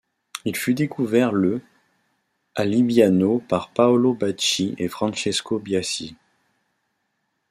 Il 0.45 0.55
fut 0.55 0.73
découvert 0.73 1.31
le 1.31 1.61
à 2.55 2.65
Libbiano 2.65 3.37
par 3.37 3.69
Paolo 3.69 4.15
Bacci 4.15 4.73
et 4.79 4.87
Francesco 4.87 5.59
Biasci. 5.59 6.15